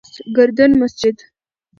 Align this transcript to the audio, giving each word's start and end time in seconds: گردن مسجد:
گردن 0.35 0.71
مسجد: 0.79 1.15